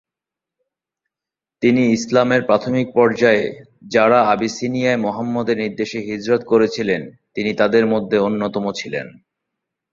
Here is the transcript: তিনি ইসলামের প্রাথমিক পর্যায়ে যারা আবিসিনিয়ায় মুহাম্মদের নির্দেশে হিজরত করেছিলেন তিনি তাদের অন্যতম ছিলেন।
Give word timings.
তিনি 1.63 1.81
ইসলামের 1.91 2.41
প্রাথমিক 2.45 2.87
পর্যায়ে 2.93 3.45
যারা 3.87 4.19
আবিসিনিয়ায় 4.25 5.01
মুহাম্মদের 5.05 5.57
নির্দেশে 5.57 5.99
হিজরত 6.01 6.41
করেছিলেন 6.45 7.01
তিনি 7.35 7.51
তাদের 7.53 7.83
অন্যতম 8.19 8.65
ছিলেন। 8.71 9.07